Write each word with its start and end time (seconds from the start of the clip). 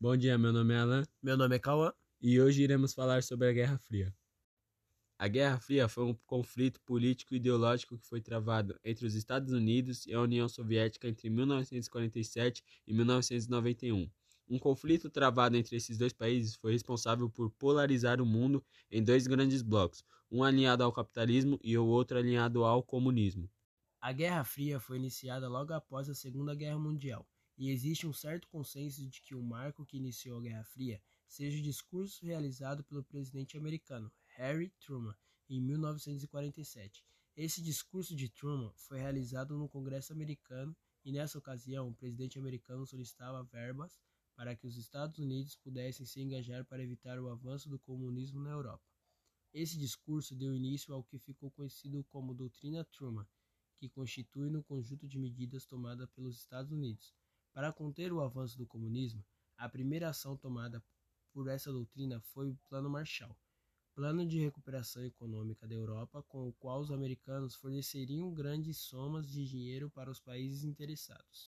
Bom 0.00 0.16
dia, 0.16 0.36
meu 0.36 0.52
nome 0.52 0.74
é 0.74 0.78
Alan 0.78 1.02
Meu 1.22 1.36
nome 1.36 1.56
é 1.56 1.58
Cauã. 1.58 1.92
e 2.20 2.40
hoje 2.40 2.62
iremos 2.62 2.92
falar 2.92 3.22
sobre 3.22 3.48
a 3.48 3.52
Guerra 3.52 3.78
Fria. 3.78 4.14
A 5.18 5.28
Guerra 5.28 5.58
Fria 5.58 5.88
foi 5.88 6.04
um 6.04 6.14
conflito 6.26 6.80
político 6.82 7.32
e 7.34 7.36
ideológico 7.36 7.96
que 7.96 8.06
foi 8.06 8.20
travado 8.20 8.78
entre 8.84 9.06
os 9.06 9.14
Estados 9.14 9.52
Unidos 9.52 10.04
e 10.06 10.12
a 10.12 10.20
União 10.20 10.48
Soviética 10.48 11.08
entre 11.08 11.30
1947 11.30 12.62
e 12.86 12.92
1991. 12.92 14.10
Um 14.48 14.58
conflito 14.58 15.08
travado 15.08 15.56
entre 15.56 15.76
esses 15.76 15.96
dois 15.96 16.12
países 16.12 16.54
foi 16.56 16.72
responsável 16.72 17.30
por 17.30 17.50
polarizar 17.50 18.20
o 18.20 18.26
mundo 18.26 18.62
em 18.90 19.02
dois 19.02 19.26
grandes 19.26 19.62
blocos, 19.62 20.04
um 20.30 20.42
alinhado 20.42 20.82
ao 20.82 20.92
capitalismo 20.92 21.58
e 21.62 21.78
o 21.78 21.86
outro 21.86 22.18
alinhado 22.18 22.64
ao 22.64 22.82
comunismo. 22.82 23.48
A 24.00 24.12
Guerra 24.12 24.44
Fria 24.44 24.78
foi 24.78 24.98
iniciada 24.98 25.48
logo 25.48 25.72
após 25.72 26.10
a 26.10 26.14
Segunda 26.14 26.54
Guerra 26.54 26.78
Mundial, 26.78 27.26
e 27.56 27.70
existe 27.70 28.06
um 28.06 28.12
certo 28.12 28.48
consenso 28.48 29.08
de 29.08 29.20
que 29.20 29.34
o 29.34 29.42
marco 29.42 29.86
que 29.86 29.96
iniciou 29.96 30.38
a 30.38 30.42
Guerra 30.42 30.64
Fria 30.64 31.00
seja 31.26 31.58
o 31.58 31.62
discurso 31.62 32.24
realizado 32.26 32.82
pelo 32.84 33.04
presidente 33.04 33.56
americano 33.56 34.12
Harry 34.36 34.70
Truman 34.80 35.14
em 35.48 35.60
1947. 35.60 37.04
Esse 37.36 37.62
discurso 37.62 38.14
de 38.16 38.28
Truman 38.28 38.72
foi 38.76 38.98
realizado 38.98 39.56
no 39.56 39.68
Congresso 39.68 40.12
americano 40.12 40.76
e 41.04 41.12
nessa 41.12 41.38
ocasião 41.38 41.88
o 41.88 41.94
presidente 41.94 42.38
americano 42.38 42.86
solicitava 42.86 43.44
verbas 43.44 44.00
para 44.34 44.56
que 44.56 44.66
os 44.66 44.76
Estados 44.76 45.18
Unidos 45.18 45.54
pudessem 45.56 46.04
se 46.04 46.20
engajar 46.20 46.64
para 46.64 46.82
evitar 46.82 47.20
o 47.20 47.28
avanço 47.28 47.68
do 47.68 47.78
comunismo 47.78 48.40
na 48.40 48.50
Europa. 48.50 48.84
Esse 49.52 49.78
discurso 49.78 50.34
deu 50.34 50.52
início 50.52 50.92
ao 50.92 51.04
que 51.04 51.20
ficou 51.20 51.52
conhecido 51.52 52.02
como 52.04 52.34
Doutrina 52.34 52.84
Truman, 52.84 53.26
que 53.76 53.88
constitui 53.88 54.50
no 54.50 54.64
conjunto 54.64 55.06
de 55.06 55.18
medidas 55.18 55.66
tomadas 55.66 56.10
pelos 56.10 56.36
Estados 56.36 56.72
Unidos 56.72 57.14
para 57.54 57.72
conter 57.72 58.12
o 58.12 58.20
avanço 58.20 58.58
do 58.58 58.66
comunismo. 58.66 59.24
A 59.56 59.68
primeira 59.68 60.08
ação 60.08 60.36
tomada 60.36 60.82
por 61.32 61.48
essa 61.48 61.72
doutrina 61.72 62.20
foi 62.20 62.50
o 62.50 62.58
Plano 62.68 62.90
Marshall, 62.90 63.34
plano 63.94 64.26
de 64.26 64.40
recuperação 64.40 65.04
econômica 65.04 65.66
da 65.66 65.74
Europa, 65.74 66.22
com 66.24 66.48
o 66.48 66.52
qual 66.52 66.80
os 66.80 66.90
americanos 66.90 67.54
forneceriam 67.54 68.34
grandes 68.34 68.78
somas 68.78 69.30
de 69.30 69.46
dinheiro 69.46 69.88
para 69.88 70.10
os 70.10 70.18
países 70.18 70.64
interessados. 70.64 71.48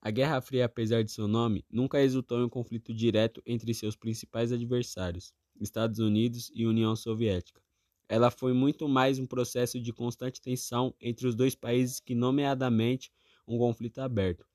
A 0.00 0.10
Guerra 0.10 0.40
Fria, 0.40 0.64
apesar 0.64 1.02
de 1.04 1.10
seu 1.10 1.28
nome, 1.28 1.64
nunca 1.68 1.98
resultou 1.98 2.38
em 2.38 2.44
um 2.44 2.48
conflito 2.48 2.94
direto 2.94 3.42
entre 3.44 3.74
seus 3.74 3.96
principais 3.96 4.50
adversários, 4.50 5.34
Estados 5.60 5.98
Unidos 5.98 6.50
e 6.54 6.66
União 6.66 6.96
Soviética. 6.96 7.60
Ela 8.08 8.30
foi 8.30 8.54
muito 8.54 8.88
mais 8.88 9.18
um 9.18 9.26
processo 9.26 9.78
de 9.78 9.92
constante 9.92 10.40
tensão 10.40 10.94
entre 10.98 11.26
os 11.26 11.34
dois 11.34 11.54
países 11.54 12.00
que, 12.00 12.14
nomeadamente, 12.14 13.12
um 13.46 13.58
conflito 13.58 13.98
aberto, 13.98 14.46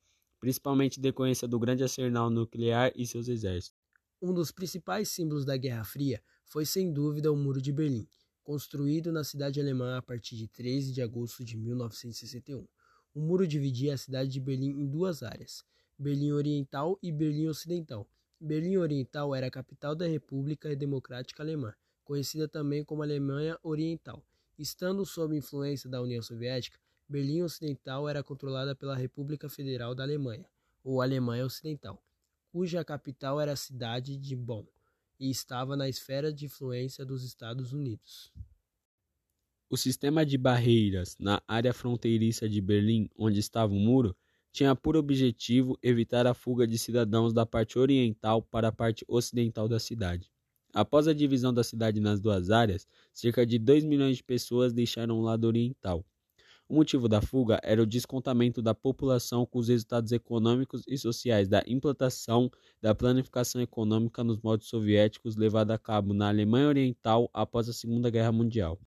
principalmente 0.44 1.00
decorrência 1.00 1.48
do 1.48 1.58
grande 1.58 1.82
arsenal 1.82 2.28
nuclear 2.28 2.92
e 2.94 3.06
seus 3.06 3.28
exércitos. 3.28 3.80
Um 4.20 4.30
dos 4.30 4.52
principais 4.52 5.08
símbolos 5.08 5.46
da 5.46 5.56
Guerra 5.56 5.84
Fria 5.84 6.22
foi 6.44 6.66
sem 6.66 6.92
dúvida 6.92 7.32
o 7.32 7.36
Muro 7.36 7.62
de 7.62 7.72
Berlim, 7.72 8.06
construído 8.42 9.10
na 9.10 9.24
cidade 9.24 9.58
alemã 9.58 9.96
a 9.96 10.02
partir 10.02 10.36
de 10.36 10.46
13 10.46 10.92
de 10.92 11.00
agosto 11.00 11.42
de 11.42 11.56
1961. 11.56 12.66
O 13.14 13.20
muro 13.20 13.46
dividia 13.46 13.94
a 13.94 13.96
cidade 13.96 14.28
de 14.28 14.38
Berlim 14.38 14.82
em 14.82 14.86
duas 14.86 15.22
áreas, 15.22 15.64
Berlim 15.98 16.32
Oriental 16.32 16.98
e 17.02 17.10
Berlim 17.10 17.46
Ocidental. 17.46 18.06
Berlim 18.38 18.76
Oriental 18.76 19.34
era 19.34 19.46
a 19.46 19.50
capital 19.50 19.94
da 19.94 20.06
República 20.06 20.76
Democrática 20.76 21.42
Alemã, 21.42 21.72
conhecida 22.04 22.46
também 22.46 22.84
como 22.84 23.02
Alemanha 23.02 23.58
Oriental. 23.62 24.22
Estando 24.58 25.06
sob 25.06 25.34
influência 25.34 25.88
da 25.88 26.02
União 26.02 26.20
Soviética, 26.20 26.78
Berlim 27.08 27.42
Ocidental 27.42 28.08
era 28.08 28.22
controlada 28.22 28.74
pela 28.74 28.96
República 28.96 29.48
Federal 29.48 29.94
da 29.94 30.02
Alemanha, 30.02 30.48
ou 30.82 31.02
Alemanha 31.02 31.44
Ocidental, 31.44 32.02
cuja 32.50 32.84
capital 32.84 33.40
era 33.40 33.52
a 33.52 33.56
cidade 33.56 34.16
de 34.16 34.34
Bonn 34.34 34.64
e 35.18 35.30
estava 35.30 35.76
na 35.76 35.88
esfera 35.88 36.32
de 36.32 36.46
influência 36.46 37.04
dos 37.04 37.22
Estados 37.24 37.72
Unidos. 37.72 38.32
O 39.68 39.76
sistema 39.76 40.24
de 40.24 40.38
barreiras 40.38 41.16
na 41.18 41.42
área 41.48 41.72
fronteiriça 41.72 42.48
de 42.48 42.60
Berlim, 42.60 43.08
onde 43.16 43.40
estava 43.40 43.72
o 43.72 43.78
muro, 43.78 44.16
tinha 44.52 44.74
por 44.74 44.96
objetivo 44.96 45.76
evitar 45.82 46.26
a 46.26 46.34
fuga 46.34 46.66
de 46.66 46.78
cidadãos 46.78 47.32
da 47.32 47.44
parte 47.44 47.78
oriental 47.78 48.40
para 48.40 48.68
a 48.68 48.72
parte 48.72 49.04
ocidental 49.08 49.68
da 49.68 49.80
cidade. 49.80 50.30
Após 50.72 51.08
a 51.08 51.12
divisão 51.12 51.52
da 51.52 51.64
cidade 51.64 52.00
nas 52.00 52.20
duas 52.20 52.50
áreas, 52.50 52.86
cerca 53.12 53.44
de 53.44 53.58
2 53.58 53.84
milhões 53.84 54.16
de 54.16 54.24
pessoas 54.24 54.72
deixaram 54.72 55.18
o 55.18 55.22
lado 55.22 55.44
oriental. 55.46 56.04
O 56.66 56.74
motivo 56.76 57.08
da 57.08 57.20
fuga 57.20 57.60
era 57.62 57.82
o 57.82 57.86
descontamento 57.86 58.62
da 58.62 58.74
população 58.74 59.44
com 59.44 59.58
os 59.58 59.68
resultados 59.68 60.12
econômicos 60.12 60.82
e 60.88 60.96
sociais 60.96 61.46
da 61.46 61.62
implantação 61.66 62.50
da 62.80 62.94
planificação 62.94 63.60
econômica 63.60 64.24
nos 64.24 64.40
moldes 64.40 64.68
soviéticos 64.68 65.36
levada 65.36 65.74
a 65.74 65.78
cabo 65.78 66.14
na 66.14 66.28
Alemanha 66.28 66.68
Oriental 66.68 67.28
após 67.34 67.68
a 67.68 67.72
Segunda 67.74 68.08
Guerra 68.08 68.32
Mundial. 68.32 68.80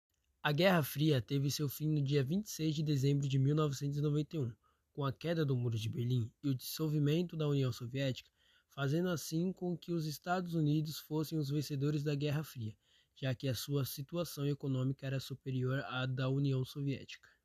A 0.43 0.53
Guerra 0.53 0.83
Fria 0.83 1.21
teve 1.21 1.51
seu 1.51 1.69
fim 1.69 1.91
no 1.91 2.03
dia 2.03 2.25
26 2.25 2.77
de 2.77 2.83
dezembro 2.83 3.29
de 3.29 3.39
1991, 3.39 4.51
com 4.95 5.05
a 5.05 5.13
queda 5.13 5.45
do 5.45 5.55
Muro 5.55 5.79
de 5.79 5.91
Berlim 5.91 6.33
e 6.43 6.49
o 6.49 6.55
dissolvimento 6.55 7.37
da 7.37 7.47
União 7.47 7.71
Soviética, 7.71 8.31
fazendo 8.71 9.11
assim 9.11 9.53
com 9.53 9.77
que 9.77 9.93
os 9.93 10.07
Estados 10.07 10.55
Unidos 10.55 10.99
fossem 10.99 11.39
os 11.39 11.51
vencedores 11.51 12.03
da 12.03 12.15
Guerra 12.15 12.43
Fria, 12.43 12.75
já 13.15 13.35
que 13.35 13.49
a 13.49 13.55
sua 13.55 13.85
situação 13.85 14.47
econômica 14.47 15.07
era 15.07 15.21
superior 15.21 15.81
à 15.89 16.07
da 16.07 16.27
União 16.31 16.65
Soviética. 16.65 17.36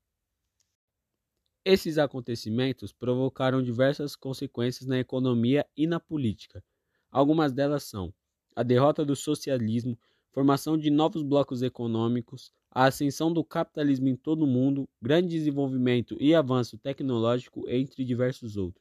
Esses 1.66 1.98
acontecimentos 1.98 2.94
provocaram 2.94 3.64
diversas 3.64 4.16
consequências 4.16 4.88
na 4.88 5.00
economia 5.00 5.66
e 5.76 5.88
na 5.88 6.00
política. 6.00 6.64
Algumas 7.12 7.52
delas 7.52 7.84
são 7.84 8.14
a 8.56 8.62
derrota 8.62 9.04
do 9.04 9.16
socialismo, 9.16 9.98
formação 10.32 10.78
de 10.78 10.92
novos 10.92 11.24
blocos 11.24 11.64
econômicos, 11.64 12.52
a 12.70 12.86
ascensão 12.86 13.34
do 13.34 13.44
capitalismo 13.44 14.08
em 14.08 14.16
todo 14.16 14.44
o 14.44 14.48
mundo, 14.48 14.88
grande 15.02 15.30
desenvolvimento 15.30 16.16
e 16.20 16.34
avanço 16.36 16.78
tecnológico, 16.78 17.68
entre 17.68 18.06
diversos 18.06 18.56
outros. 18.56 18.81